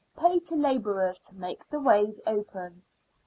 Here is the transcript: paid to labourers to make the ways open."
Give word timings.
paid 0.17 0.43
to 0.43 0.55
labourers 0.55 1.19
to 1.19 1.35
make 1.35 1.69
the 1.69 1.79
ways 1.79 2.19
open." 2.25 2.81